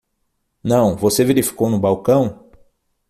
[0.63, 2.49] Não, você verificou no balcão?